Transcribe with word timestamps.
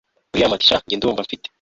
william 0.33 0.53
ati 0.55 0.67
sha 0.69 0.77
njye 0.85 0.95
ndumva 0.97 1.25
mfite 1.25 1.47